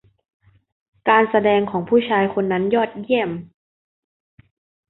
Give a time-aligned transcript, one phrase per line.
[1.09, 3.31] การแสดงของผู้ชายคนนั้นยอดเยี่ยม